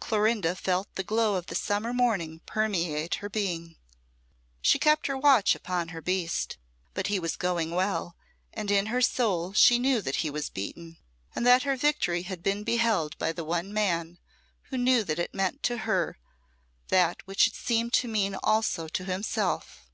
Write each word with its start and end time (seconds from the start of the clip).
Clorinda 0.00 0.56
felt 0.56 0.92
the 0.96 1.04
glow 1.04 1.36
of 1.36 1.46
the 1.46 1.54
summer 1.54 1.94
morning 1.94 2.40
permeate 2.44 3.14
her 3.22 3.30
being. 3.30 3.76
She 4.60 4.80
kept 4.80 5.06
her 5.06 5.16
watch 5.16 5.54
upon 5.54 5.90
her 5.90 6.02
beast; 6.02 6.56
but 6.92 7.06
he 7.06 7.20
was 7.20 7.36
going 7.36 7.70
well, 7.70 8.16
and 8.52 8.68
in 8.72 8.86
her 8.86 9.00
soul 9.00 9.52
she 9.52 9.78
knew 9.78 10.02
that 10.02 10.16
he 10.16 10.28
was 10.28 10.50
beaten, 10.50 10.96
and 11.36 11.46
that 11.46 11.62
her 11.62 11.76
victory 11.76 12.22
had 12.22 12.42
been 12.42 12.64
beheld 12.64 13.16
by 13.18 13.30
the 13.30 13.44
one 13.44 13.72
man 13.72 14.18
who 14.70 14.76
knew 14.76 15.04
that 15.04 15.20
it 15.20 15.32
meant 15.32 15.62
to 15.62 15.76
her 15.86 16.18
that 16.88 17.24
which 17.24 17.46
it 17.46 17.54
seemed 17.54 17.92
to 17.92 18.08
mean 18.08 18.34
also 18.42 18.88
to 18.88 19.04
himself. 19.04 19.88